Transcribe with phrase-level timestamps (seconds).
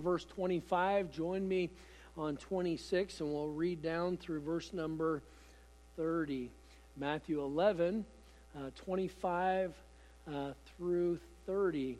[0.00, 1.10] verse 25.
[1.10, 1.70] Join me
[2.16, 5.22] on 26, and we'll read down through verse number
[5.96, 6.50] 30.
[6.96, 8.04] Matthew 11,
[8.56, 9.74] uh, 25
[10.32, 11.98] uh, through 30.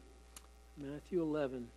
[0.76, 1.68] Matthew 11.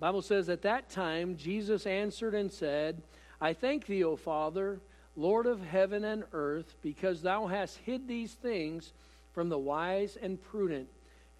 [0.00, 3.02] Bible says, At that time, Jesus answered and said,
[3.40, 4.80] I thank thee, O Father,
[5.16, 8.92] Lord of heaven and earth, because thou hast hid these things
[9.32, 10.88] from the wise and prudent,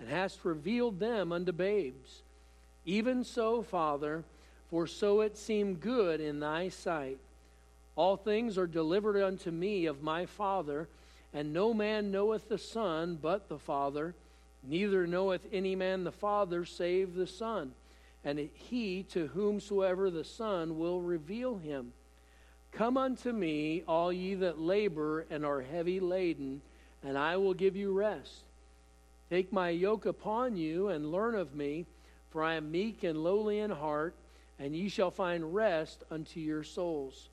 [0.00, 2.23] and hast revealed them unto babes.
[2.84, 4.24] Even so, Father,
[4.70, 7.18] for so it seemed good in thy sight.
[7.96, 10.88] All things are delivered unto me of my Father,
[11.32, 14.14] and no man knoweth the Son but the Father,
[14.62, 17.72] neither knoweth any man the Father save the Son,
[18.24, 21.92] and he to whomsoever the Son will reveal him.
[22.72, 26.60] Come unto me, all ye that labor and are heavy laden,
[27.02, 28.42] and I will give you rest.
[29.30, 31.86] Take my yoke upon you and learn of me
[32.34, 34.16] for I am meek and lowly in heart,
[34.58, 37.28] and ye shall find rest unto your souls.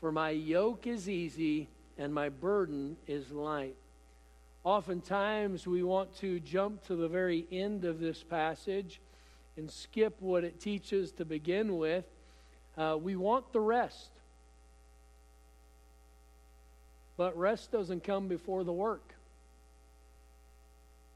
[0.00, 3.74] For my yoke is easy and my burden is light.
[4.62, 9.00] Oftentimes, we want to jump to the very end of this passage
[9.56, 12.04] and skip what it teaches to begin with.
[12.76, 14.10] Uh, we want the rest.
[17.16, 19.14] But rest doesn't come before the work.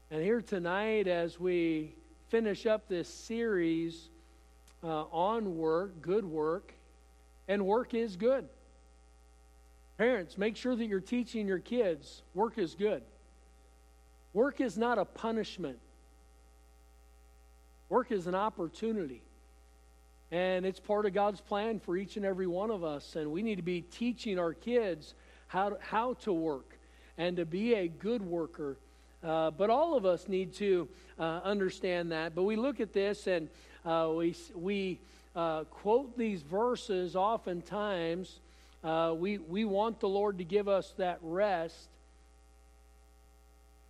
[0.09, 1.93] And here tonight, as we
[2.29, 4.09] finish up this series
[4.83, 6.73] uh, on work, good work,
[7.47, 8.47] and work is good.
[9.97, 13.03] Parents, make sure that you're teaching your kids work is good.
[14.33, 15.79] Work is not a punishment,
[17.89, 19.21] work is an opportunity.
[20.31, 23.15] And it's part of God's plan for each and every one of us.
[23.15, 25.15] And we need to be teaching our kids
[25.47, 26.77] how to, how to work
[27.17, 28.77] and to be a good worker
[29.23, 32.35] uh, but all of us need to uh, understand that.
[32.35, 33.49] But we look at this and
[33.85, 34.99] uh, we, we
[35.35, 38.39] uh, quote these verses oftentimes.
[38.83, 41.89] Uh, we, we want the Lord to give us that rest,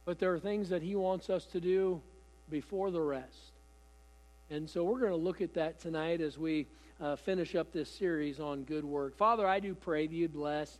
[0.06, 2.02] but there are things that He wants us to do
[2.50, 3.52] before the rest.
[4.50, 6.66] And so we're going to look at that tonight as we
[7.00, 9.16] uh, finish up this series on good work.
[9.16, 10.80] Father, I do pray that you'd bless.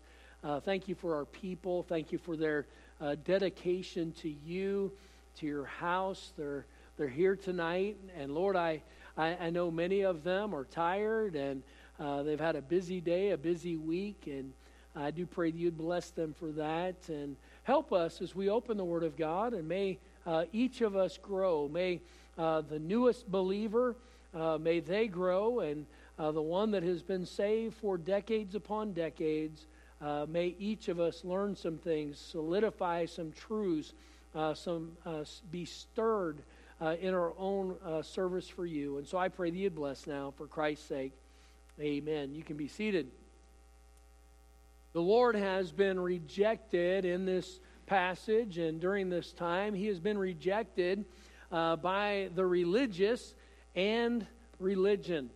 [0.66, 1.84] thank you for our people.
[1.84, 2.66] Thank you for their
[3.02, 4.92] uh, dedication to you,
[5.38, 6.34] to your house.
[6.38, 6.66] They're,
[6.98, 7.98] they're here tonight.
[8.18, 8.82] And Lord, I,
[9.18, 11.64] I, I know many of them are tired and
[12.00, 14.24] uh, they've had a busy day, a busy week.
[14.28, 14.54] And
[14.96, 18.78] I do pray that you'd bless them for that and help us as we open
[18.78, 19.54] the Word of God.
[19.54, 21.68] And may uh, each of us grow.
[21.68, 22.02] May
[22.38, 23.96] uh, the newest believer,
[24.34, 25.60] uh, may they grow.
[25.60, 25.86] And
[26.18, 29.68] uh, the one that has been saved for decades upon decades,
[30.02, 33.94] uh, may each of us learn some things, solidify some truths,
[34.34, 36.42] uh, some uh, be stirred
[36.82, 38.98] uh, in our own uh, service for you.
[38.98, 41.12] And so I pray that you bless now for Christ's sake.
[41.80, 42.34] Amen.
[42.34, 43.08] You can be seated.
[44.94, 50.18] The Lord has been rejected in this passage, and during this time, he has been
[50.18, 51.06] rejected
[51.52, 53.34] uh, by the religious
[53.76, 54.26] and
[54.60, 55.30] religion.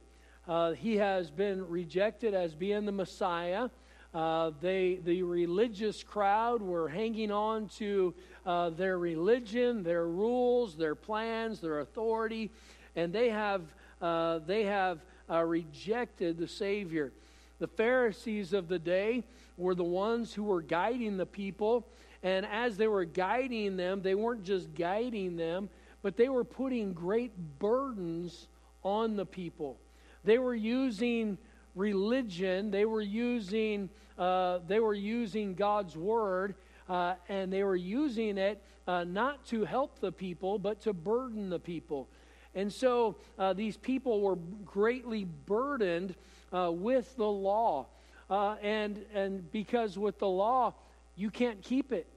[0.78, 3.70] he has been rejected as being the Messiah.
[4.14, 8.14] Uh, they, the religious crowd were hanging on to
[8.46, 12.52] uh, their religion, their rules, their plans, their authority,
[12.96, 13.62] and they have,
[14.02, 17.12] uh, they have uh, rejected the Savior.
[17.58, 19.24] The Pharisees of the day
[19.58, 21.88] were the ones who were guiding the people,
[22.22, 25.70] and as they were guiding them, they weren't just guiding them,
[26.04, 28.48] but they were putting great burdens
[28.84, 29.78] on the people.
[30.24, 31.40] They were using
[31.76, 36.56] religion, they were using uh, they were using God's word,
[36.90, 41.50] uh, and they were using it uh, not to help the people, but to burden
[41.50, 42.08] the people.
[42.56, 46.16] And so uh, these people were greatly burdened
[46.52, 47.88] uh, with the law.
[48.30, 50.74] and, and because with the law,
[51.16, 52.08] you can't keep it.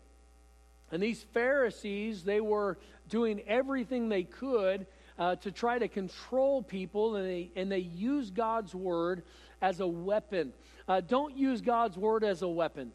[0.90, 2.78] And these Pharisees, they were
[3.08, 4.86] doing everything they could
[5.18, 9.22] uh, to try to control people, and they, and they used God's word
[9.62, 10.52] as a weapon.
[10.88, 12.92] Uh, don't use God's word as a weapon.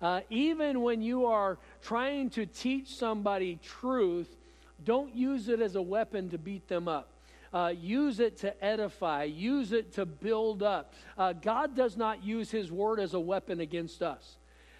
[0.00, 4.36] Uh, even when you are trying to teach somebody truth,
[4.84, 7.10] don't use it as a weapon to beat them up.
[7.52, 10.92] Uh, use it to edify, use it to build up.
[11.16, 14.36] Uh, God does not use His word as a weapon against us.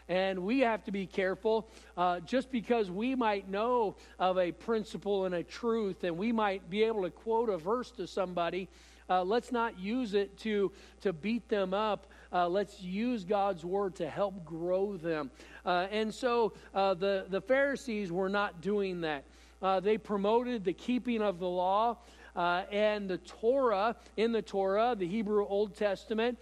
[0.08, 1.68] And we have to be careful.
[1.96, 6.68] Uh, just because we might know of a principle and a truth, and we might
[6.68, 8.68] be able to quote a verse to somebody,
[9.08, 12.08] uh, let's not use it to, to beat them up.
[12.32, 15.30] Uh, let's use God's word to help grow them.
[15.64, 19.22] Uh, and so uh, the, the Pharisees were not doing that.
[19.62, 21.98] Uh, they promoted the keeping of the law.
[22.34, 26.38] Uh, and the Torah, in the Torah, the Hebrew Old Testament,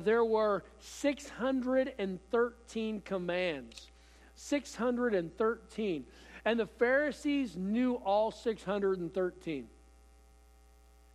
[0.00, 3.90] there were 613 commands.
[4.36, 6.04] 613.
[6.44, 9.66] And the Pharisees knew all 613.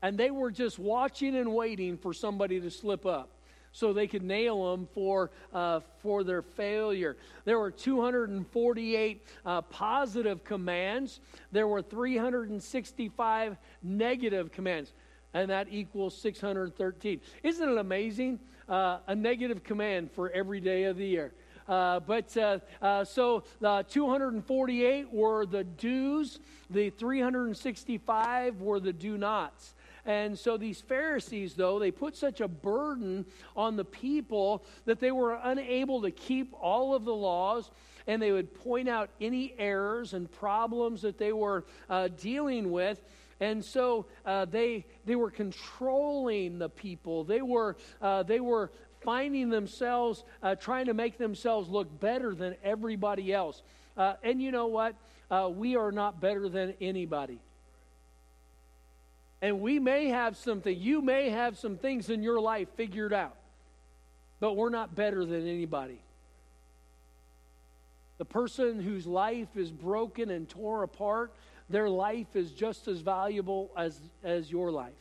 [0.02, 3.30] And they were just watching and waiting for somebody to slip up
[3.72, 7.16] so they could nail them for, uh, for their failure.
[7.46, 11.20] There were 248 uh, positive commands,
[11.52, 14.94] there were 365 negative commands,
[15.34, 17.22] and that equals 613.
[17.44, 18.40] Isn't it amazing?
[18.68, 21.32] Uh, a negative command for every day of the year.
[21.68, 26.40] Uh, but uh, uh, so the 248 were the do's,
[26.70, 29.76] the 365 were the do nots.
[30.08, 33.26] And so these Pharisees, though, they put such a burden
[33.58, 37.70] on the people that they were unable to keep all of the laws
[38.08, 43.02] and they would point out any errors and problems that they were uh, dealing with.
[43.42, 47.26] And so uh, they, they were controlling the people.
[47.26, 48.72] They were, uh, they were
[49.02, 53.62] finding themselves uh, trying to make themselves look better than everybody else.
[53.98, 54.96] Uh, and you know what?
[55.30, 57.40] Uh, we are not better than anybody.
[59.42, 63.36] And we may have something, you may have some things in your life figured out,
[64.40, 66.00] but we're not better than anybody.
[68.18, 71.34] The person whose life is broken and torn apart,
[71.70, 74.94] their life is just as valuable as, as your life.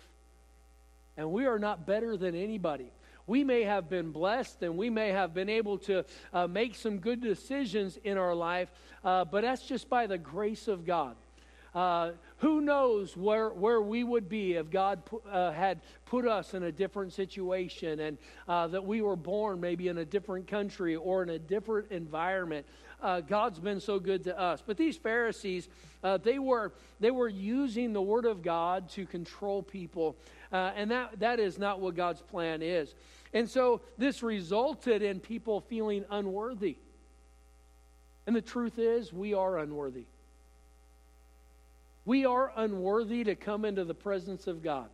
[1.16, 2.90] And we are not better than anybody.
[3.26, 6.98] We may have been blessed and we may have been able to uh, make some
[6.98, 8.68] good decisions in our life,
[9.02, 11.16] uh, but that's just by the grace of God.
[11.76, 16.62] Uh, who knows where, where we would be if God uh, had put us in
[16.62, 18.16] a different situation and
[18.48, 22.64] uh, that we were born maybe in a different country or in a different environment.
[23.02, 24.62] Uh, God's been so good to us.
[24.66, 25.68] But these Pharisees,
[26.02, 30.16] uh, they, were, they were using the Word of God to control people.
[30.50, 32.94] Uh, and that, that is not what God's plan is.
[33.34, 36.78] And so this resulted in people feeling unworthy.
[38.26, 40.06] And the truth is, we are unworthy.
[42.06, 44.88] We are unworthy to come into the presence of God.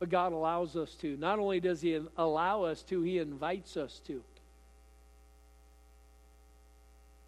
[0.00, 1.16] But God allows us to.
[1.16, 4.22] Not only does He allow us to, He invites us to.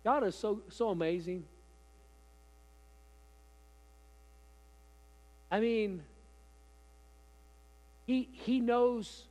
[0.03, 1.45] God is so, so amazing.
[5.51, 6.03] I mean,
[8.07, 9.25] he, he knows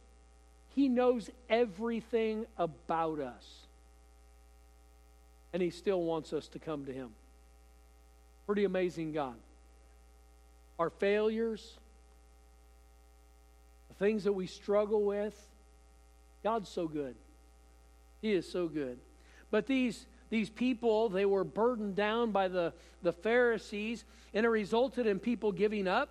[0.76, 3.66] he knows everything about us
[5.54, 7.10] and He still wants us to come to Him.
[8.46, 9.36] Pretty amazing God.
[10.78, 11.78] Our failures,
[13.90, 15.36] the things that we struggle with,
[16.44, 17.16] God's so good.
[18.22, 18.98] He is so good.
[19.52, 25.06] But these, these people, they were burdened down by the, the Pharisees, and it resulted
[25.06, 26.10] in people giving up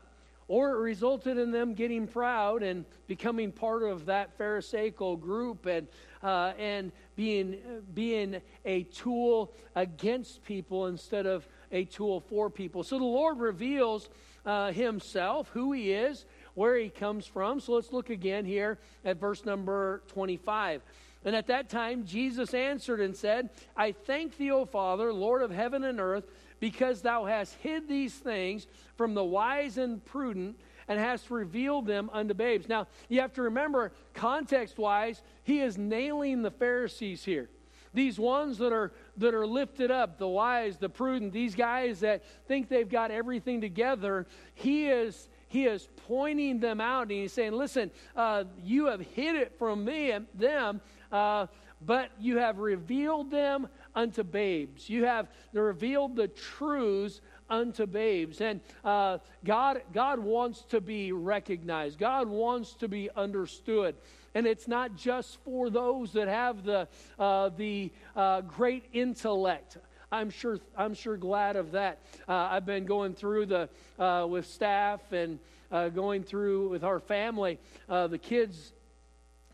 [0.49, 5.87] or it resulted in them getting proud and becoming part of that Pharisaical group and,
[6.23, 7.59] uh, and being,
[7.95, 12.83] being a tool against people instead of a tool for people.
[12.83, 14.09] So the Lord reveals
[14.47, 16.25] uh, himself, who he is,
[16.55, 17.61] where he comes from.
[17.61, 20.83] So let's look again here at verse number 25.
[21.25, 25.51] And at that time, Jesus answered and said, I thank thee, O Father, Lord of
[25.51, 26.25] heaven and earth
[26.61, 28.67] because thou hast hid these things
[28.97, 32.69] from the wise and prudent and hast revealed them unto babes.
[32.69, 37.49] Now, you have to remember, context wise, he is nailing the Pharisees here.
[37.95, 42.23] These ones that are that are lifted up, the wise, the prudent, these guys that
[42.47, 47.53] think they've got everything together, he is he is pointing them out and he's saying,
[47.53, 51.47] "Listen, uh, you have hid it from me and them, uh,
[51.81, 54.89] but you have revealed them unto babes.
[54.91, 58.41] You have revealed the truths unto babes.
[58.41, 63.97] And uh, God, God wants to be recognized, God wants to be understood.
[64.35, 66.87] And it's not just for those that have the,
[67.19, 69.79] uh, the uh, great intellect.
[70.13, 71.99] I'm sure, I'm sure glad of that.
[72.29, 75.39] Uh, I've been going through the, uh, with staff and
[75.71, 77.59] uh, going through with our family.
[77.89, 78.73] the kids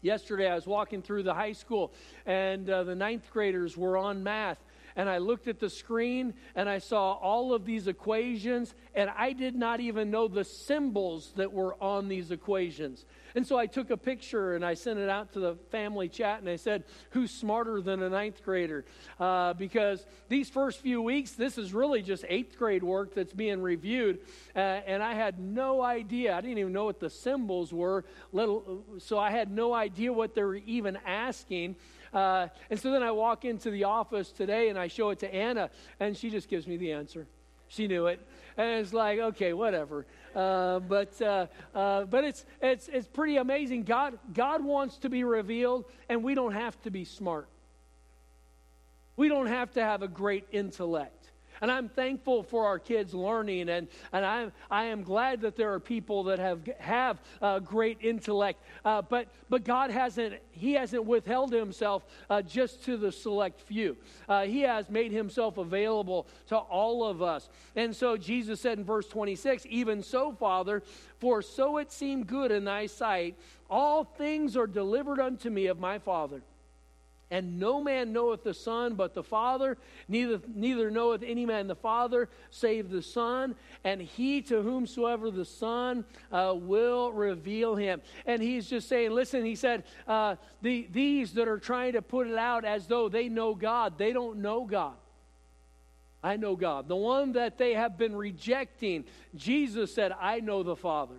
[0.05, 1.91] Yesterday, I was walking through the high school,
[2.27, 4.63] and uh, the ninth graders were on math.
[4.97, 9.33] And I looked at the screen and I saw all of these equations, and I
[9.33, 13.05] did not even know the symbols that were on these equations.
[13.35, 16.39] And so I took a picture and I sent it out to the family chat
[16.39, 18.85] and I said, Who's smarter than a ninth grader?
[19.19, 23.61] Uh, because these first few weeks, this is really just eighth grade work that's being
[23.61, 24.21] reviewed.
[24.55, 26.37] Uh, and I had no idea.
[26.37, 30.35] I didn't even know what the symbols were, little, so I had no idea what
[30.35, 31.77] they were even asking.
[32.15, 35.35] Uh, and so then I walk into the office today and I show it to
[35.35, 37.27] Anna, and she just gives me the answer.
[37.69, 38.21] She knew it.
[38.57, 40.07] And it's like, okay, whatever.
[40.35, 43.83] Uh, but uh, uh, but it's, it's, it's pretty amazing.
[43.83, 47.49] God, God wants to be revealed, and we don't have to be smart.
[49.17, 51.24] We don't have to have a great intellect.
[51.65, 55.73] And I'm thankful for our kids learning, and, and I, I am glad that there
[55.73, 58.63] are people that have, have uh, great intellect.
[58.85, 63.97] Uh, but, but God hasn't, He hasn't withheld Himself uh, just to the select few.
[64.29, 67.49] Uh, he has made Himself available to all of us.
[67.75, 70.83] And so Jesus said in verse 26 Even so, Father,
[71.19, 73.39] for so it seemed good in thy sight,
[73.71, 76.43] all things are delivered unto me of my Father.
[77.35, 79.77] And no man knoweth the Son but the Father,
[80.07, 85.45] neither, neither knoweth any man the Father save the Son, and he to whomsoever the
[85.45, 88.03] Son uh, will reveal him.
[88.25, 92.29] And he's just saying, listen, he said, uh, the, these that are trying to put
[92.29, 94.95] it out as though they know God, they don't know God.
[96.23, 96.87] I know God.
[96.87, 101.17] The one that they have been rejecting, Jesus said, I know the Father.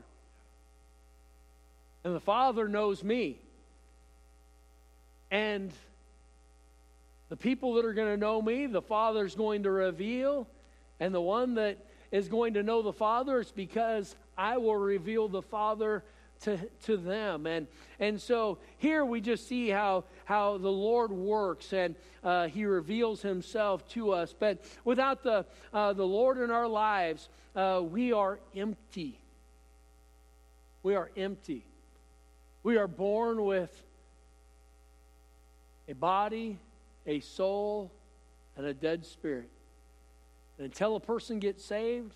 [2.05, 3.41] And the Father knows me.
[5.29, 5.73] And
[7.35, 10.47] the people that are going to know me, the Father's going to reveal.
[11.01, 11.77] And the one that
[12.09, 16.05] is going to know the Father is because I will reveal the Father
[16.43, 17.45] to, to them.
[17.45, 17.67] And,
[17.99, 23.21] and so here we just see how, how the Lord works and uh, He reveals
[23.21, 24.33] Himself to us.
[24.37, 29.19] But without the, uh, the Lord in our lives, uh, we are empty.
[30.83, 31.65] We are empty.
[32.63, 33.83] We are born with
[35.89, 36.59] a body
[37.05, 37.91] a soul,
[38.57, 39.49] and a dead spirit.
[40.57, 42.13] And until a person gets saved,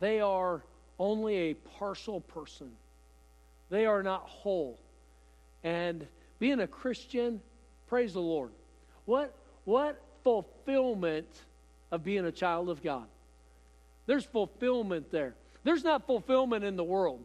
[0.00, 0.62] they are
[0.98, 2.72] only a partial person.
[3.68, 4.78] They are not whole.
[5.62, 6.06] And
[6.38, 7.40] being a Christian,
[7.86, 8.50] praise the Lord.
[9.04, 11.28] What, what fulfillment
[11.90, 13.06] of being a child of God?
[14.06, 15.34] There's fulfillment there.
[15.62, 17.24] There's not fulfillment in the world.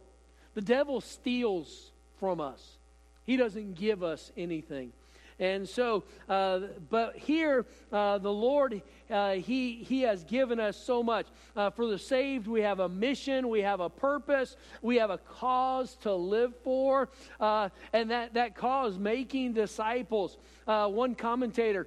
[0.54, 1.90] The devil steals
[2.20, 2.78] from us,
[3.24, 4.92] he doesn't give us anything.
[5.38, 11.02] And so, uh, but here, uh, the Lord, uh, he, he has given us so
[11.02, 11.26] much.
[11.54, 15.18] Uh, for the saved, we have a mission, we have a purpose, we have a
[15.18, 20.38] cause to live for, uh, and that, that cause, making disciples.
[20.66, 21.86] Uh, one commentator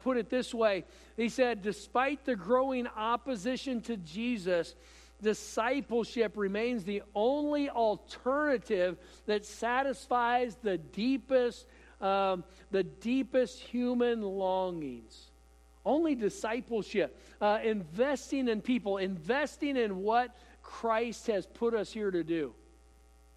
[0.00, 0.84] put it this way
[1.16, 4.74] He said, Despite the growing opposition to Jesus,
[5.22, 11.66] discipleship remains the only alternative that satisfies the deepest
[12.02, 15.30] um, the deepest human longings.
[15.84, 22.22] Only discipleship, uh, investing in people, investing in what Christ has put us here to
[22.22, 22.54] do.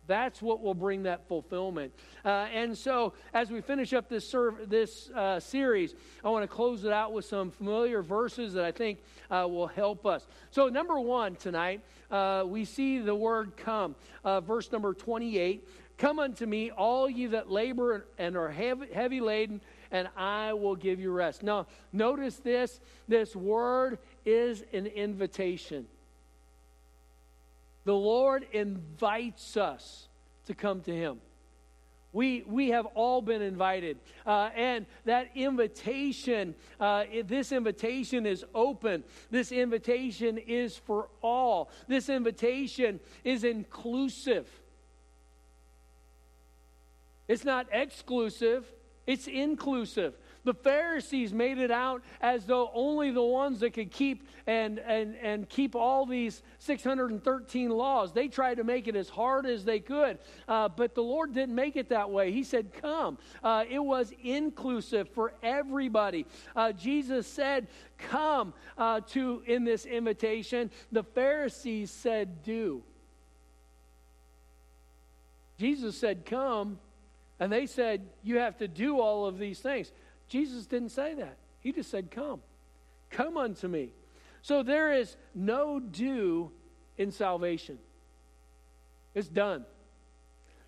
[0.07, 1.93] That's what will bring that fulfillment.
[2.23, 6.47] Uh, and so, as we finish up this, serv- this uh, series, I want to
[6.47, 8.99] close it out with some familiar verses that I think
[9.31, 10.27] uh, will help us.
[10.51, 11.81] So, number one tonight,
[12.11, 13.95] uh, we see the word come.
[14.23, 15.67] Uh, verse number 28
[15.97, 19.61] Come unto me, all ye that labor and are heavy, laden,
[19.91, 21.41] and I will give you rest.
[21.41, 25.87] Now, notice this this word is an invitation.
[27.85, 30.09] The Lord invites us
[30.47, 31.21] to come to Him.
[32.11, 33.97] We, we have all been invited.
[34.25, 39.03] Uh, and that invitation, uh, this invitation is open.
[39.31, 41.69] This invitation is for all.
[41.89, 44.47] This invitation is inclusive.
[47.27, 48.71] It's not exclusive,
[49.07, 50.15] it's inclusive.
[50.45, 55.15] The Pharisees made it out as though only the ones that could keep and, and,
[55.15, 58.13] and keep all these 613 laws.
[58.13, 60.19] They tried to make it as hard as they could.
[60.47, 62.31] Uh, but the Lord didn't make it that way.
[62.31, 63.17] He said, Come.
[63.43, 66.27] Uh, it was inclusive for everybody.
[66.55, 67.67] Uh, Jesus said,
[67.97, 70.69] Come uh, to in this invitation.
[70.91, 72.83] The Pharisees said, Do.
[75.57, 76.77] Jesus said, Come.
[77.39, 79.91] And they said, You have to do all of these things.
[80.27, 81.37] Jesus didn't say that.
[81.59, 82.41] He just said, Come.
[83.09, 83.91] Come unto me.
[84.41, 86.51] So there is no do
[86.97, 87.79] in salvation.
[89.13, 89.65] It's done.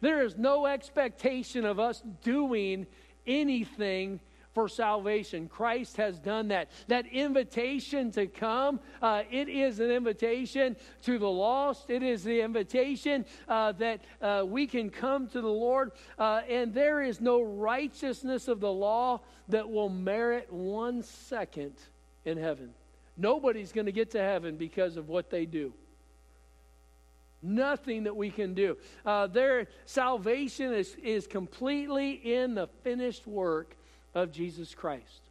[0.02, 2.88] There is no expectation of us doing
[3.26, 4.20] anything
[4.58, 5.48] for salvation.
[5.48, 6.72] Christ has done that.
[6.88, 11.92] That invitation to come, uh, it is an invitation to the lost.
[11.92, 15.92] It is the invitation uh, that uh, we can come to the Lord.
[16.18, 21.76] Uh, and there is no righteousness of the law that will merit one second
[22.26, 22.72] in heaven.
[23.16, 25.72] Nobody's going to get to heaven because of what they do.
[27.44, 28.76] Nothing that we can do.
[29.06, 33.76] Uh, their salvation is, is completely in the finished work
[34.14, 35.22] of Jesus Christ.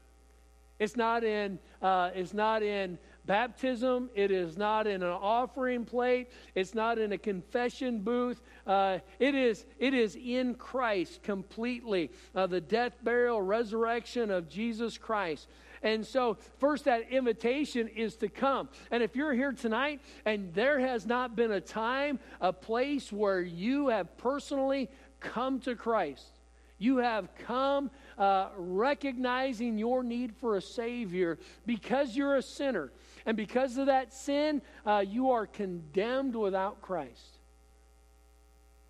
[0.79, 4.11] It's not in, uh, it's not in baptism.
[4.15, 6.29] It is not in an offering plate.
[6.55, 8.41] It's not in a confession booth.
[8.67, 12.11] Uh, it, is, it is in Christ completely.
[12.35, 15.49] Uh, the death, burial, resurrection of Jesus Christ.
[15.83, 18.69] And so, first, that invitation is to come.
[18.91, 23.41] And if you're here tonight and there has not been a time, a place where
[23.41, 24.91] you have personally
[25.21, 26.41] come to Christ,
[26.79, 32.93] you have come uh, recognizing your need for a Savior because you're a sinner.
[33.25, 37.37] And because of that sin, uh, you are condemned without Christ.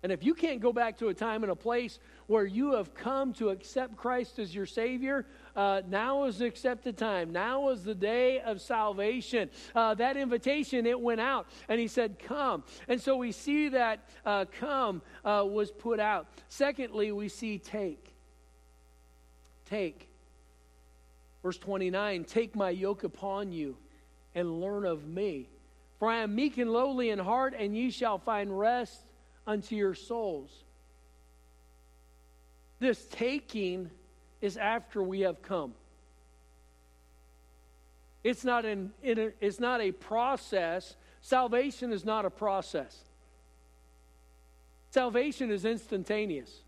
[0.03, 2.93] And if you can't go back to a time and a place where you have
[2.93, 7.31] come to accept Christ as your Savior, uh, now is the accepted time.
[7.31, 9.49] Now is the day of salvation.
[9.73, 12.63] Uh, that invitation, it went out, and He said, Come.
[12.87, 16.27] And so we see that uh, come uh, was put out.
[16.47, 18.16] Secondly, we see take.
[19.69, 20.09] Take.
[21.43, 23.77] Verse 29 Take my yoke upon you
[24.35, 25.49] and learn of me.
[25.99, 29.01] For I am meek and lowly in heart, and ye shall find rest
[29.47, 30.51] unto your souls.
[32.79, 33.89] This taking
[34.41, 35.73] is after we have come.
[38.23, 40.95] It's not, an, it's not a process.
[41.21, 42.95] Salvation is not a process.
[44.91, 46.61] Salvation is instantaneous.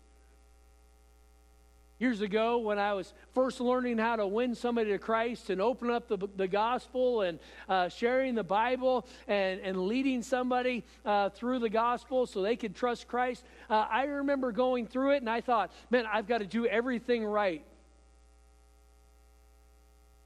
[2.00, 5.90] Years ago, when I was first learning how to win somebody to Christ and open
[5.90, 7.38] up the, the gospel and
[7.68, 12.74] uh, sharing the Bible and, and leading somebody uh, through the gospel so they could
[12.74, 16.46] trust Christ, uh, I remember going through it and I thought, man, I've got to
[16.46, 17.62] do everything right.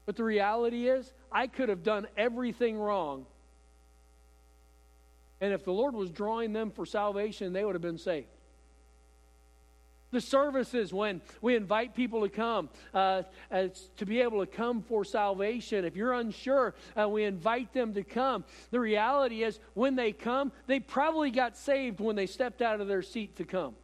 [0.05, 3.25] But the reality is, I could have done everything wrong.
[5.41, 8.27] And if the Lord was drawing them for salvation, they would have been saved
[10.15, 13.23] the services when we invite people to come uh,
[13.97, 15.83] to be able to come for salvation.
[15.83, 18.45] If you're unsure uh, we invite them to come.
[18.71, 22.87] The reality is when they come they probably got saved when they stepped out of
[22.87, 23.75] their seat to come.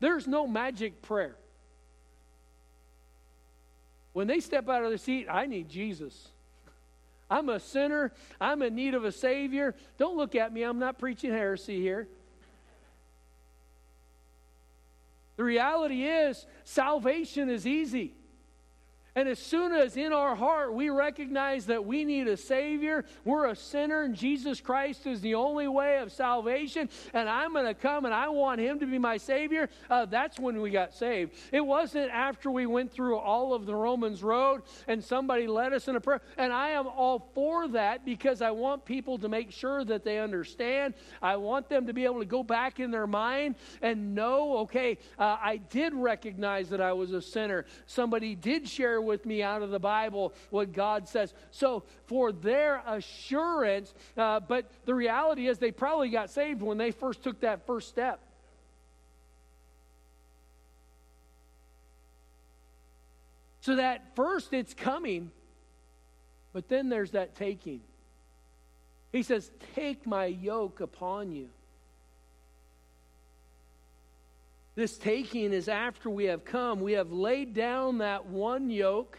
[0.00, 1.36] There's no magic prayer.
[4.14, 6.28] When they step out of their seat i need jesus.
[7.30, 8.12] I'm a sinner.
[8.40, 9.74] I'm in need of a savior.
[9.96, 10.62] Don't look at me.
[10.62, 12.08] I'm not preaching heresy here
[15.36, 18.14] The reality is, salvation is easy.
[19.14, 23.46] And as soon as in our heart we recognize that we need a Savior, we're
[23.46, 27.74] a sinner, and Jesus Christ is the only way of salvation, and I'm going to
[27.74, 31.34] come and I want Him to be my Savior, uh, that's when we got saved.
[31.52, 35.88] It wasn't after we went through all of the Romans road and somebody led us
[35.88, 36.22] in a prayer.
[36.38, 40.18] And I am all for that because I want people to make sure that they
[40.18, 40.94] understand.
[41.20, 44.98] I want them to be able to go back in their mind and know, okay,
[45.18, 47.66] uh, I did recognize that I was a sinner.
[47.86, 51.34] Somebody did share with me out of the Bible what God says.
[51.50, 56.90] So, for their assurance, uh, but the reality is they probably got saved when they
[56.90, 58.20] first took that first step.
[63.60, 65.30] So, that first it's coming,
[66.52, 67.80] but then there's that taking.
[69.12, 71.48] He says, Take my yoke upon you.
[74.74, 76.80] This taking is after we have come.
[76.80, 79.18] We have laid down that one yoke,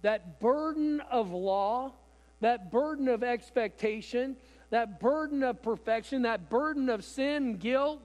[0.00, 1.92] that burden of law,
[2.40, 4.36] that burden of expectation,
[4.70, 8.00] that burden of perfection, that burden of sin guilt.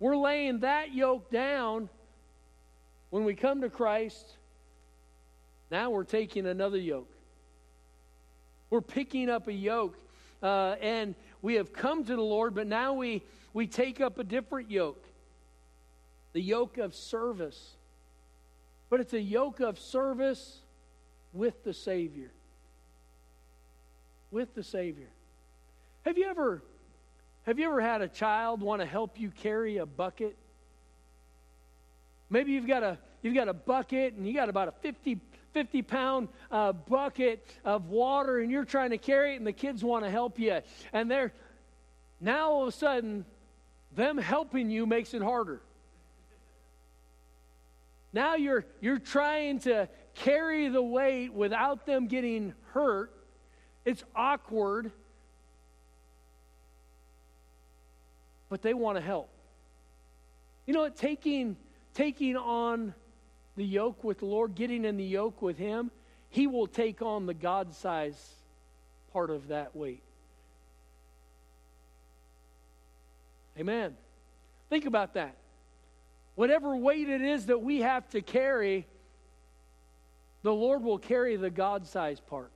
[0.00, 1.88] We're laying that yoke down
[3.10, 4.38] when we come to Christ.
[5.70, 7.10] Now we're taking another yoke.
[8.70, 9.96] We're picking up a yoke,
[10.42, 14.24] uh, and we have come to the Lord, but now we, we take up a
[14.24, 15.04] different yoke
[16.32, 17.76] the yoke of service.
[18.88, 20.60] But it's a yoke of service
[21.32, 22.30] with the Savior.
[24.30, 25.08] With the Savior.
[26.02, 26.62] Have you ever
[27.44, 30.36] have you ever had a child want to help you carry a bucket?
[32.28, 35.18] Maybe you've got a you've got a bucket and you got about a 50
[35.52, 39.82] 50 pound uh, bucket of water and you're trying to carry it and the kids
[39.82, 40.60] want to help you
[40.92, 41.32] and they're
[42.20, 43.24] now all of a sudden
[43.96, 45.60] them helping you makes it harder
[48.12, 53.12] now you're, you're trying to carry the weight without them getting hurt.
[53.84, 54.90] It's awkward.
[58.48, 59.30] But they want to help.
[60.66, 60.96] You know what?
[60.96, 61.56] Taking,
[61.94, 62.94] taking on
[63.56, 65.90] the yoke with the Lord, getting in the yoke with Him,
[66.30, 68.34] He will take on the God size
[69.12, 70.02] part of that weight.
[73.58, 73.96] Amen.
[74.68, 75.34] Think about that
[76.40, 78.86] whatever weight it is that we have to carry,
[80.40, 82.50] the Lord will carry the God sized part.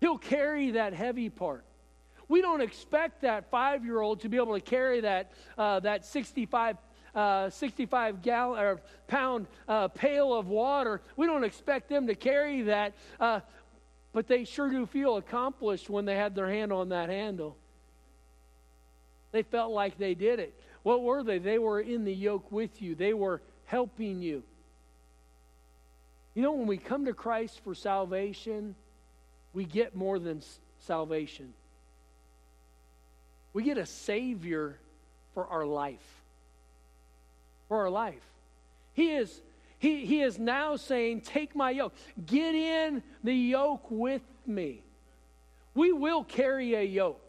[0.00, 1.64] He'll carry that heavy part.
[2.28, 6.04] We don't expect that five year old to be able to carry that, uh, that
[6.04, 6.76] 65
[7.14, 11.00] uh, 65 gallon or pound uh, pail of water.
[11.16, 13.40] We don't expect them to carry that, uh,
[14.12, 17.56] but they sure do feel accomplished when they had their hand on that handle.
[19.34, 20.54] They felt like they did it.
[20.84, 21.38] What were they?
[21.38, 24.44] They were in the yoke with you, they were helping you.
[26.34, 28.76] You know, when we come to Christ for salvation,
[29.52, 30.40] we get more than
[30.78, 31.52] salvation.
[33.52, 34.78] We get a Savior
[35.32, 36.22] for our life.
[37.66, 38.22] For our life.
[38.92, 39.40] He is,
[39.80, 41.94] he, he is now saying, Take my yoke.
[42.24, 44.84] Get in the yoke with me.
[45.74, 47.23] We will carry a yoke.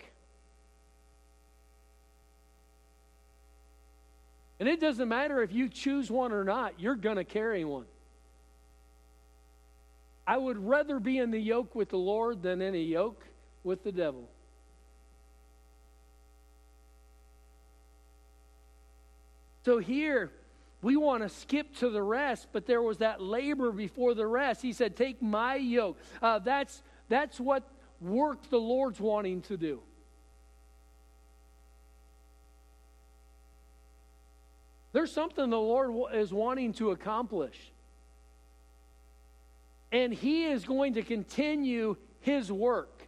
[4.60, 7.86] And it doesn't matter if you choose one or not, you're going to carry one.
[10.28, 13.24] I would rather be in the yoke with the Lord than in a yoke
[13.63, 14.28] with the devil.
[19.65, 20.32] So here,
[20.82, 24.62] we want to skip to the rest, but there was that labor before the rest.
[24.62, 25.98] He said, Take my yoke.
[26.22, 27.63] Uh, that's, that's what
[28.00, 29.82] work the Lord's wanting to do.
[34.95, 37.60] There's something the Lord is wanting to accomplish.
[39.91, 43.05] And He is going to continue His work.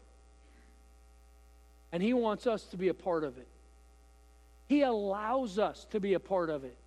[1.94, 3.48] And He wants us to be a part of it.
[4.68, 6.78] He allows us to be a part of it.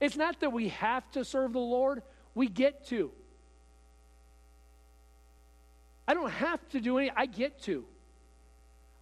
[0.00, 2.02] It's not that we have to serve the Lord,
[2.34, 3.12] we get to.
[6.08, 7.84] I don't have to do any, I get to.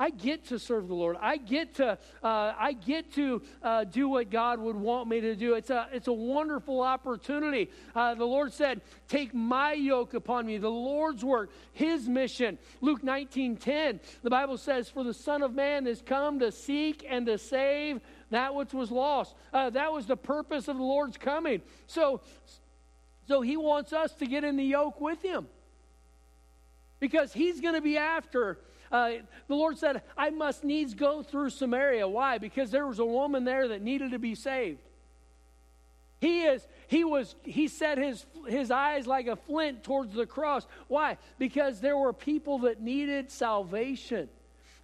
[0.00, 1.16] I get to serve the Lord.
[1.20, 5.34] I get to, uh, I get to uh, do what God would want me to
[5.34, 5.54] do.
[5.54, 7.70] It's a, it's a wonderful opportunity.
[7.96, 12.58] Uh, the Lord said, "Take my yoke upon me." The Lord's work, His mission.
[12.80, 14.00] Luke 19:10.
[14.22, 18.00] The Bible says, "For the Son of Man is come to seek and to save
[18.30, 21.60] that which was lost." Uh, that was the purpose of the Lord's coming.
[21.88, 22.20] So,
[23.26, 25.48] so He wants us to get in the yoke with Him
[27.00, 28.58] because He's going to be after
[28.90, 29.10] uh,
[29.46, 32.08] the Lord said, I must needs go through Samaria.
[32.08, 32.38] Why?
[32.38, 34.80] Because there was a woman there that needed to be saved.
[36.20, 40.66] He is, he was, he set his, his eyes like a flint towards the cross.
[40.88, 41.16] Why?
[41.38, 44.28] Because there were people that needed salvation.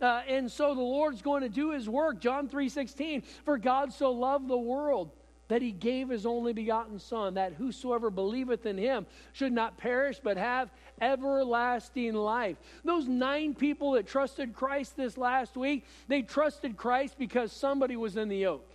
[0.01, 2.21] Uh, and so the Lord's going to do his work.
[2.21, 5.11] John 3:16, for God so loved the world
[5.49, 10.21] that he gave his only begotten Son, that whosoever believeth in him should not perish
[10.23, 12.57] but have everlasting life.
[12.85, 18.17] Those nine people that trusted Christ this last week, they trusted Christ because somebody was
[18.17, 18.71] in the yoke.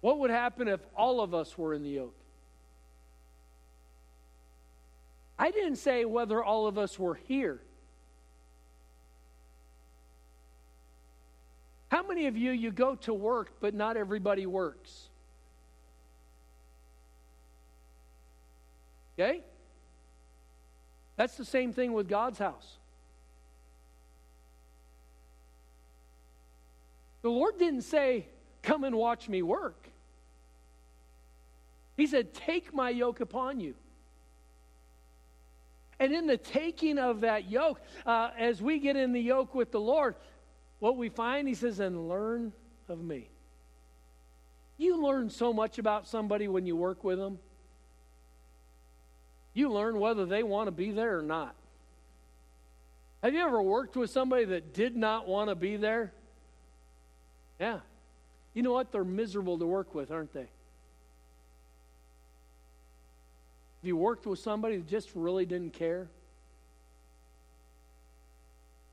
[0.00, 2.14] What would happen if all of us were in the yoke?
[5.38, 7.60] I didn't say whether all of us were here.
[11.88, 15.08] How many of you you go to work but not everybody works?
[19.18, 19.42] Okay?
[21.16, 22.76] That's the same thing with God's house.
[27.22, 28.26] The Lord didn't say,
[28.62, 29.88] Come and watch me work.
[31.96, 33.74] He said, Take my yoke upon you.
[35.98, 39.72] And in the taking of that yoke, uh, as we get in the yoke with
[39.72, 40.14] the Lord,
[40.80, 42.52] what we find, he says, and learn
[42.88, 43.28] of me.
[44.76, 47.38] You learn so much about somebody when you work with them.
[49.54, 51.54] You learn whether they want to be there or not.
[53.22, 56.12] Have you ever worked with somebody that did not want to be there?
[57.58, 57.80] Yeah.
[58.54, 58.92] You know what?
[58.92, 60.40] They're miserable to work with, aren't they?
[60.40, 60.48] Have
[63.82, 66.08] you worked with somebody that just really didn't care?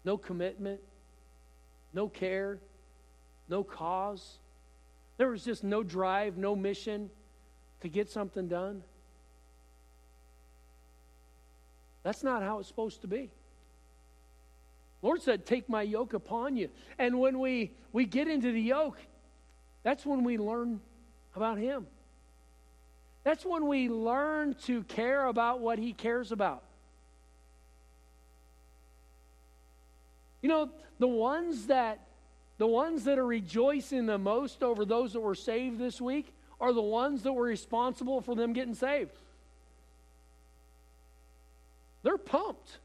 [0.03, 0.81] No commitment?
[1.95, 2.59] No care,
[3.47, 4.37] no cause.
[5.17, 7.09] There was just no drive, no mission
[7.81, 8.83] to get something done.
[12.03, 13.31] That's not how it's supposed to be.
[15.01, 16.69] Lord said, Take my yoke upon you.
[16.99, 18.99] And when we, we get into the yoke,
[19.83, 20.81] that's when we learn
[21.35, 21.87] about Him.
[23.23, 26.63] That's when we learn to care about what He cares about.
[30.45, 32.01] You know, the ones that
[32.59, 36.31] the ones that are rejoicing the most over those that were saved this week
[36.61, 39.09] are the ones that were responsible for them getting saved.
[42.03, 42.77] They're pumped.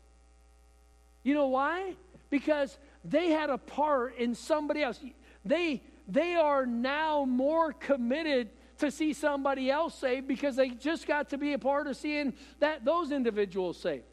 [1.22, 1.96] You know why?
[2.30, 4.98] Because they had a part in somebody else.
[5.44, 11.28] They they are now more committed to see somebody else saved because they just got
[11.28, 14.04] to be a part of seeing that those individuals saved.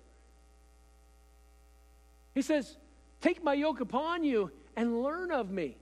[2.35, 2.75] He says,
[3.21, 5.77] Take my yoke upon you and learn of me.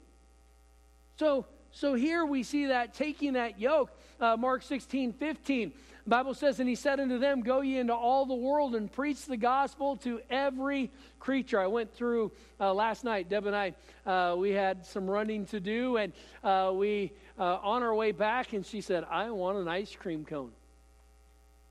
[1.18, 5.74] So, so here we see that taking that yoke, uh, Mark 16, 15.
[6.06, 8.92] The Bible says, And he said unto them, Go ye into all the world and
[8.92, 11.60] preach the gospel to every creature.
[11.60, 13.74] I went through uh, last night, Deb and I,
[14.06, 18.54] uh, we had some running to do, and uh, we, uh, on our way back,
[18.54, 20.52] and she said, I want an ice cream cone.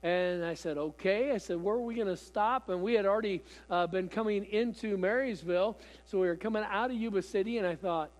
[0.04, 1.32] And I said, okay.
[1.32, 2.68] I said, where are we going to stop?
[2.68, 5.78] And we had already uh, been coming into Marysville.
[6.04, 7.56] So we were coming out of Yuba City.
[7.56, 8.10] And I thought,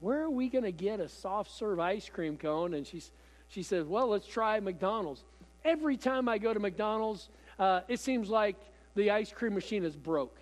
[0.00, 2.72] where are we going to get a soft serve ice cream cone?
[2.72, 3.02] And she,
[3.48, 5.24] she said, well, let's try McDonald's.
[5.62, 8.56] Every time I go to McDonald's, uh, it seems like
[8.94, 10.38] the ice cream machine is broke.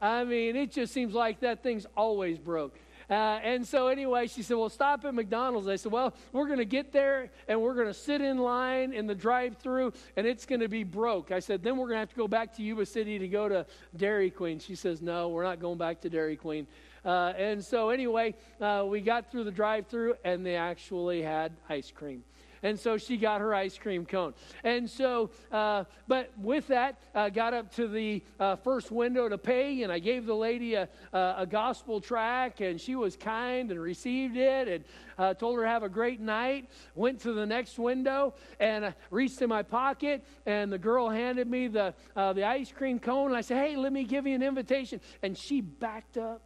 [0.00, 2.78] I mean, it just seems like that thing's always broke.
[3.10, 5.66] Uh, and so, anyway, she said, Well, stop at McDonald's.
[5.66, 8.92] I said, Well, we're going to get there and we're going to sit in line
[8.92, 11.32] in the drive through and it's going to be broke.
[11.32, 13.48] I said, Then we're going to have to go back to Yuba City to go
[13.48, 13.64] to
[13.96, 14.58] Dairy Queen.
[14.58, 16.66] She says, No, we're not going back to Dairy Queen.
[17.04, 21.52] Uh, and so, anyway, uh, we got through the drive through and they actually had
[21.68, 22.22] ice cream.
[22.62, 24.34] And so she got her ice cream cone.
[24.64, 29.38] And so, uh, but with that, uh, got up to the uh, first window to
[29.38, 33.80] pay, and I gave the lady a, a, gospel track, and she was kind and
[33.80, 34.84] received it, and
[35.18, 36.70] uh, told her have a great night.
[36.94, 41.48] Went to the next window and uh, reached in my pocket, and the girl handed
[41.48, 43.28] me the uh, the ice cream cone.
[43.28, 46.42] And I said, "Hey, let me give you an invitation," and she backed up.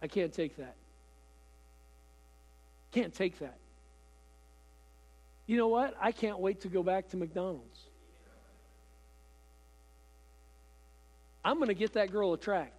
[0.00, 0.76] I can't take that.
[2.92, 3.58] Can't take that.
[5.48, 5.96] You know what?
[5.98, 7.80] I can't wait to go back to McDonald's.
[11.42, 12.72] I'm going to get that girl a track.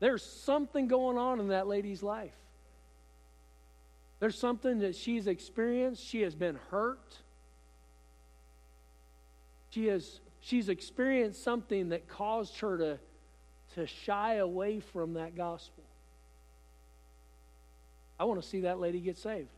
[0.00, 2.34] There's something going on in that lady's life.
[4.18, 6.04] There's something that she's experienced.
[6.04, 7.18] She has been hurt.
[9.70, 12.98] She has she's experienced something that caused her to,
[13.76, 15.77] to shy away from that gospel.
[18.18, 19.48] I want to see that lady get saved.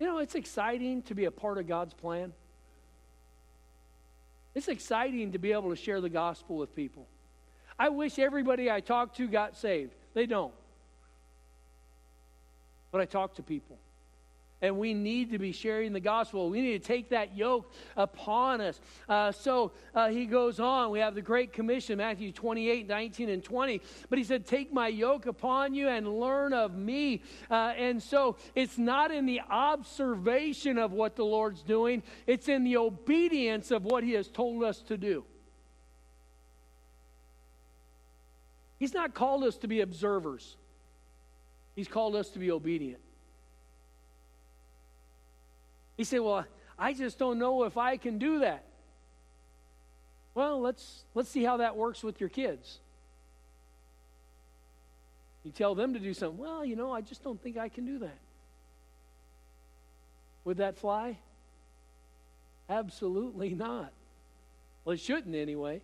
[0.00, 2.32] You know, it's exciting to be a part of God's plan.
[4.54, 7.06] It's exciting to be able to share the gospel with people.
[7.78, 9.92] I wish everybody I talk to got saved.
[10.14, 10.54] They don't.
[12.90, 13.78] But I talk to people.
[14.60, 16.50] And we need to be sharing the gospel.
[16.50, 18.80] We need to take that yoke upon us.
[19.08, 20.90] Uh, so uh, he goes on.
[20.90, 23.80] We have the Great Commission, Matthew 28, 19, and 20.
[24.10, 27.22] But he said, Take my yoke upon you and learn of me.
[27.48, 32.64] Uh, and so it's not in the observation of what the Lord's doing, it's in
[32.64, 35.24] the obedience of what he has told us to do.
[38.78, 40.56] He's not called us to be observers,
[41.76, 43.00] he's called us to be obedient.
[45.98, 46.46] He said, Well,
[46.78, 48.64] I just don't know if I can do that.
[50.34, 52.78] Well, let's, let's see how that works with your kids.
[55.42, 56.38] You tell them to do something.
[56.38, 58.18] Well, you know, I just don't think I can do that.
[60.44, 61.18] Would that fly?
[62.70, 63.92] Absolutely not.
[64.84, 65.80] Well, it shouldn't anyway.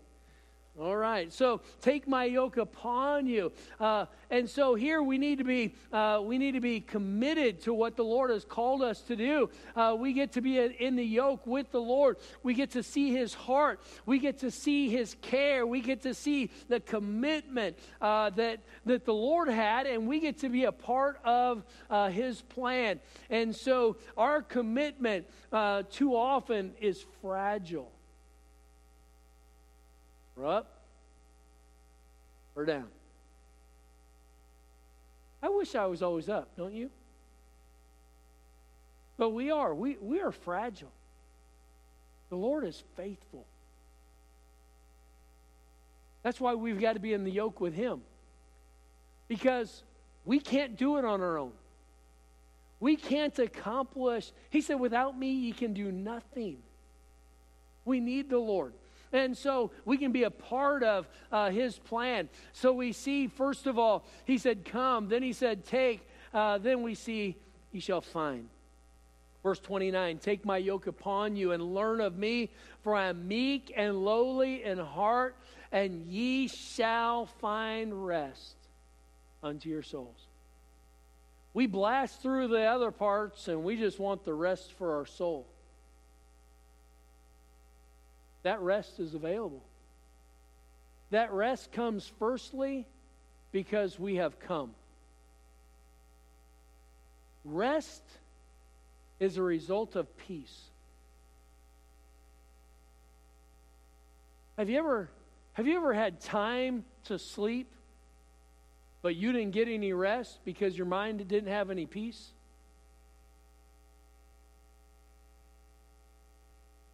[0.76, 1.32] All right.
[1.32, 3.52] So take my yoke upon you.
[3.78, 7.72] Uh, and so here we need to be uh, we need to be committed to
[7.72, 9.50] what the Lord has called us to do.
[9.76, 12.16] Uh, we get to be in the yoke with the Lord.
[12.42, 13.80] We get to see His heart.
[14.04, 15.64] We get to see His care.
[15.64, 20.38] We get to see the commitment uh, that that the Lord had, and we get
[20.38, 22.98] to be a part of uh, His plan.
[23.30, 27.93] And so our commitment uh, too often is fragile.
[30.36, 30.80] We're up
[32.56, 32.88] or down.
[35.42, 36.90] I wish I was always up, don't you?
[39.16, 39.74] But we are.
[39.74, 40.90] We, we are fragile.
[42.30, 43.44] The Lord is faithful.
[46.22, 48.00] That's why we've got to be in the yoke with Him.
[49.28, 49.82] Because
[50.24, 51.52] we can't do it on our own.
[52.80, 54.32] We can't accomplish.
[54.50, 56.58] He said, without me, you can do nothing.
[57.84, 58.72] We need the Lord.
[59.14, 62.28] And so we can be a part of uh, his plan.
[62.52, 65.08] So we see, first of all, he said, Come.
[65.08, 66.06] Then he said, Take.
[66.34, 67.36] Uh, then we see,
[67.70, 68.48] Ye shall find.
[69.44, 72.50] Verse 29 Take my yoke upon you and learn of me,
[72.82, 75.36] for I am meek and lowly in heart,
[75.70, 78.56] and ye shall find rest
[79.44, 80.26] unto your souls.
[81.52, 85.46] We blast through the other parts and we just want the rest for our soul
[88.44, 89.62] that rest is available.
[91.10, 92.86] That rest comes firstly
[93.52, 94.74] because we have come.
[97.44, 98.02] Rest
[99.20, 100.70] is a result of peace.
[104.56, 105.10] Have you ever
[105.54, 107.70] have you ever had time to sleep
[109.02, 112.32] but you didn't get any rest because your mind didn't have any peace?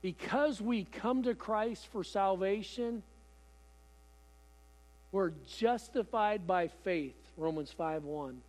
[0.03, 3.03] Because we come to Christ for salvation,
[5.13, 8.41] we're justified by faith, Romans 5 1.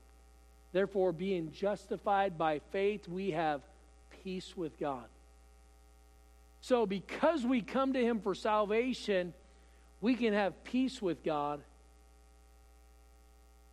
[0.73, 3.61] Therefore, being justified by faith, we have
[4.23, 5.03] peace with God.
[6.61, 9.33] So, because we come to Him for salvation,
[9.99, 11.59] we can have peace with God.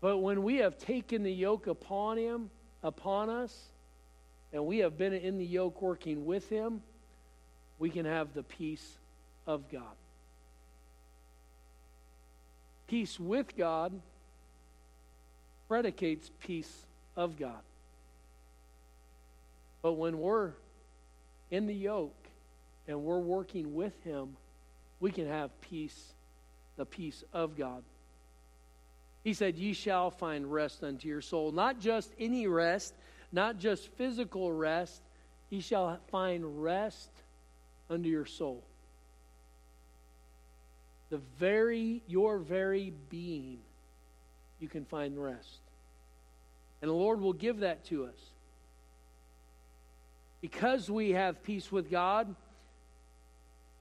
[0.01, 2.51] But when we have taken the yoke upon Him,
[2.83, 3.57] upon us,
[4.53, 6.83] and we have been in the yoke working with Him,
[7.79, 8.99] we can have the peace
[9.47, 9.83] of God.
[12.87, 13.93] Peace with God
[15.69, 16.87] predicates peace
[17.17, 17.61] of God.
[19.83, 20.53] But when we're
[21.51, 22.29] in the yoke
[22.87, 24.37] and we're working with Him,
[25.01, 26.15] we can have peace,
[26.77, 27.83] the peace of God.
[29.23, 31.53] He said, Ye shall find rest unto your soul.
[31.53, 32.95] Not just any rest,
[33.31, 35.03] not just physical rest.
[35.51, 37.11] Ye shall find rest
[37.91, 38.63] unto your soul.
[41.11, 43.59] The very, your very being,
[44.61, 45.61] you can find rest.
[46.83, 48.19] And the Lord will give that to us.
[50.41, 52.35] Because we have peace with God,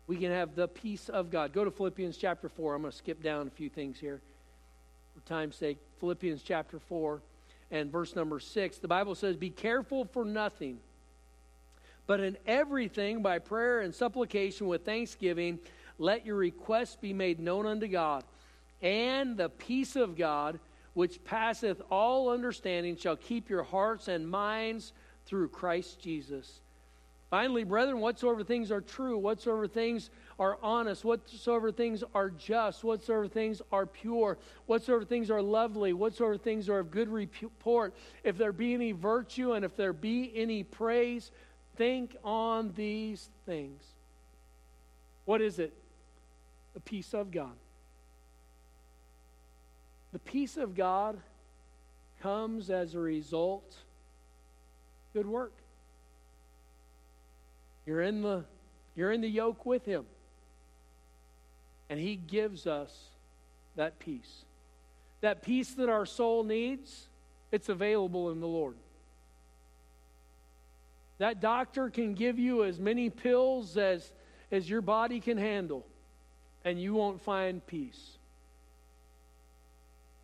[0.08, 1.54] we can have the peace of God.
[1.54, 2.76] Go to Philippians chapter 4.
[2.76, 4.22] I'm going to skip down a few things here
[5.14, 5.78] for time's sake.
[6.00, 7.22] Philippians chapter 4
[7.72, 8.78] and verse number 6.
[8.78, 10.80] The Bible says, Be careful for nothing,
[12.08, 15.60] but in everything by prayer and supplication with thanksgiving,
[16.00, 18.24] let your requests be made known unto God.
[18.82, 20.60] And the peace of God,
[20.94, 24.94] which passeth all understanding, shall keep your hearts and minds
[25.26, 26.62] through Christ Jesus.
[27.30, 33.28] Finally, brethren, whatsoever things are true, whatsoever things are honest, whatsoever things are just, whatsoever
[33.28, 37.94] things are pure, whatsoever things are lovely, whatsoever things are of good report,
[38.24, 41.32] if there be any virtue and if there be any praise,
[41.78, 43.82] think on these things.
[45.26, 45.74] What is it?
[46.74, 47.54] The peace of God.
[50.14, 51.20] The peace of God
[52.22, 53.76] comes as a result
[55.14, 55.54] good work.
[57.86, 58.46] You're in the
[58.96, 60.06] you're in the yoke with him.
[61.90, 62.92] And he gives us
[63.76, 64.44] that peace.
[65.22, 67.08] That peace that our soul needs,
[67.52, 68.76] it's available in the Lord.
[71.18, 74.12] That doctor can give you as many pills as,
[74.52, 75.86] as your body can handle,
[76.64, 78.18] and you won't find peace.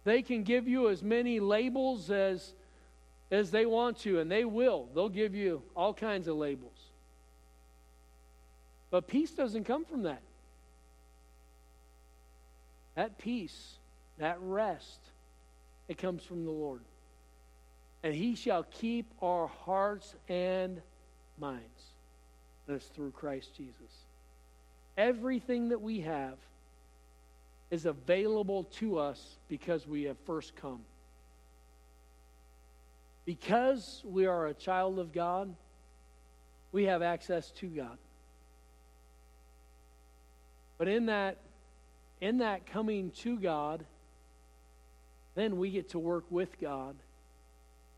[0.03, 2.53] They can give you as many labels as,
[3.32, 4.88] as they want to, and they will.
[4.93, 6.77] They'll give you all kinds of labels.
[8.91, 10.21] But peace doesn't come from that.
[12.95, 13.77] That peace,
[14.19, 14.99] that rest,
[15.88, 16.82] it comes from the Lord.
[18.03, 20.81] And he shall keep our hearts and
[21.39, 21.83] minds.
[22.67, 24.05] It's through Christ Jesus.
[24.97, 26.37] Everything that we have
[27.71, 30.81] is available to us because we have first come.
[33.25, 35.55] Because we are a child of God,
[36.71, 37.97] we have access to God.
[40.77, 41.37] But in that,
[42.19, 43.85] in that coming to God,
[45.35, 46.95] then we get to work with God,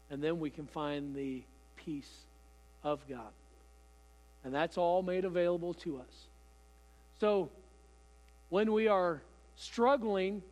[0.10, 1.44] and then we can find the
[1.76, 2.26] peace
[2.84, 3.32] of God.
[4.44, 6.28] And that's all made available to us.
[7.20, 7.50] So,
[8.50, 9.22] when we are
[9.56, 10.44] struggling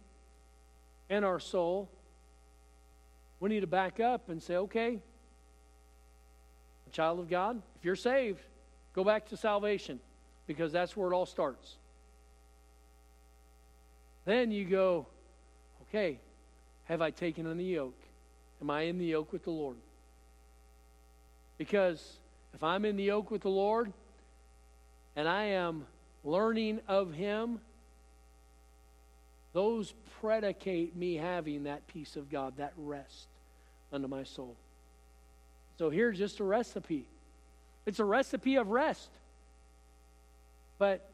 [1.10, 1.90] in our soul,
[3.40, 5.00] we need to back up and say, okay,
[6.94, 8.40] child of God, if you're saved,
[8.94, 10.00] go back to salvation
[10.46, 11.76] because that's where it all starts.
[14.26, 15.08] Then you go,
[15.90, 16.20] okay,
[16.86, 18.00] have I taken on the yoke?
[18.64, 19.76] Am I in the yoke with the Lord?
[21.58, 22.18] Because
[22.54, 23.92] if I'm in the yoke with the Lord
[25.18, 25.86] and I am
[26.24, 27.60] learning of Him,
[29.52, 33.28] those predicate me having that peace of God, that rest
[33.92, 34.56] unto my soul.
[35.78, 37.06] So here's just a recipe.
[37.86, 39.10] It's a recipe of rest.
[40.78, 41.10] But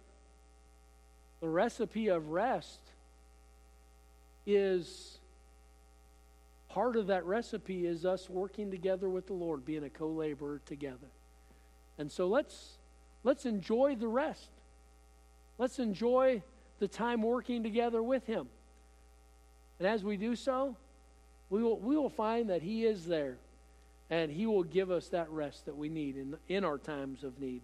[1.42, 2.80] the recipe of rest
[4.46, 5.19] is
[6.70, 11.10] part of that recipe is us working together with the Lord, being a co-laborer together.
[11.98, 12.78] And so let's
[13.24, 14.50] let's enjoy the rest.
[15.58, 16.42] Let's enjoy
[16.80, 18.48] the time working together with Him.
[19.78, 20.76] And as we do so,
[21.50, 23.38] we will, we will find that He is there
[24.10, 27.40] and He will give us that rest that we need in, in our times of
[27.40, 27.62] need.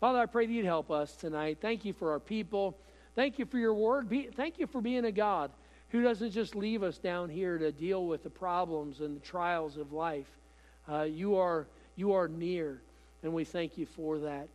[0.00, 1.58] Father, I pray that you'd help us tonight.
[1.60, 2.78] Thank you for our people.
[3.14, 4.08] Thank you for your word.
[4.08, 5.50] Be, thank you for being a God
[5.94, 9.76] who doesn't just leave us down here to deal with the problems and the trials
[9.76, 10.26] of life.
[10.90, 12.82] Uh, you, are, you are near,
[13.22, 14.48] and we thank you for that.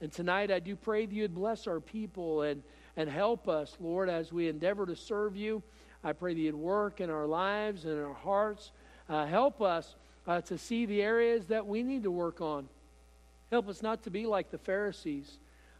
[0.00, 2.62] And tonight I do pray that you'd bless our people and,
[2.96, 5.64] and help us, Lord, as we endeavor to serve you.
[6.04, 8.70] I pray that you'd work in our lives and in our hearts.
[9.08, 9.96] Uh, help us
[10.28, 12.68] uh, to see the areas that we need to work on.
[13.50, 15.38] Help us not to be like the Pharisees.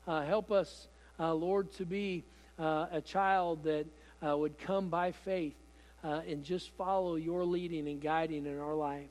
[0.09, 0.89] Uh, help us,
[1.21, 2.25] uh, Lord, to be
[2.59, 3.87] uh, a child that
[4.25, 5.55] uh, would come by faith
[6.03, 9.09] uh, and just follow your leading and guiding in our life.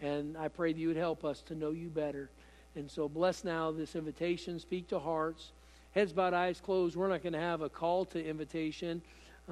[0.00, 2.28] And I pray that you would help us to know you better.
[2.74, 4.58] And so bless now this invitation.
[4.58, 5.52] Speak to hearts.
[5.92, 6.96] Heads bowed, eyes closed.
[6.96, 9.02] We're not going to have a call to invitation.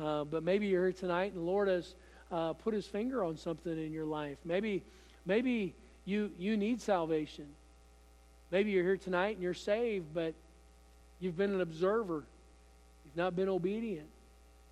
[0.01, 1.95] Uh, but maybe you're here tonight and the Lord has
[2.63, 4.39] put his finger on something in your life.
[4.45, 4.83] Maybe
[5.27, 5.75] Maybe
[6.05, 7.47] you, you need salvation.
[8.51, 10.35] Maybe you're here tonight and you're saved, but
[11.21, 12.25] you've been an observer.
[13.05, 14.09] You've not been obedient.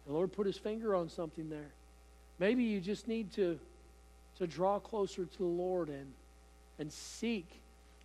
[0.08, 1.70] The Lord put his finger on something there.
[2.40, 3.60] Maybe you just need to,
[4.38, 6.12] to draw closer to the Lord and,
[6.80, 7.46] and seek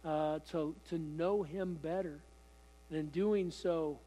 [0.05, 2.19] uh, to, to know him better.
[2.89, 3.97] And in doing so,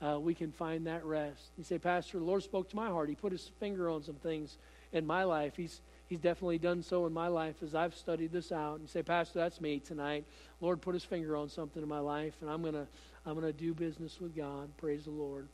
[0.00, 1.50] uh, we can find that rest.
[1.56, 3.08] You say, Pastor, the Lord spoke to my heart.
[3.08, 4.56] He put his finger on some things
[4.92, 5.54] in my life.
[5.56, 5.80] He's,
[6.12, 8.80] He's definitely done so in my life as I've studied this out.
[8.80, 10.26] And say, Pastor, that's me tonight.
[10.60, 12.86] Lord put his finger on something in my life, and I'm going to
[13.24, 14.68] I'm going to do business with God.
[14.76, 15.48] Praise the Lord.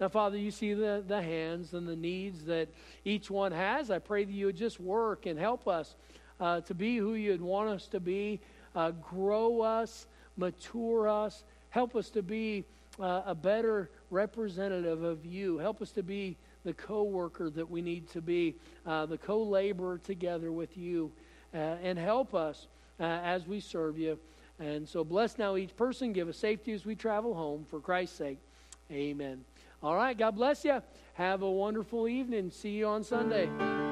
[0.00, 2.68] Now, Father, you see the, the hands and the needs that
[3.04, 3.90] each one has.
[3.90, 5.94] I pray that you would just work and help us
[6.40, 8.40] uh, to be who you'd want us to be,
[8.74, 12.64] uh, grow us, mature us, help us to be
[12.98, 15.58] uh, a better representative of you.
[15.58, 18.54] Help us to be the co worker that we need to be,
[18.86, 21.10] uh, the co laborer together with you,
[21.54, 22.66] uh, and help us
[23.00, 24.18] uh, as we serve you.
[24.58, 26.12] And so bless now each person.
[26.12, 27.64] Give us safety as we travel home.
[27.68, 28.38] For Christ's sake,
[28.90, 29.44] amen.
[29.82, 30.80] All right, God bless you.
[31.14, 32.50] Have a wonderful evening.
[32.50, 33.72] See you on Sunday.